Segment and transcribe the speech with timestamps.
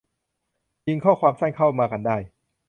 [0.87, 2.17] ยิงข้อความสั้นเข้ามากันได้